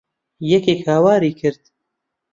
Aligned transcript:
یەکێک 0.53 0.79
هاواری 0.89 1.31
کرد. 1.39 1.63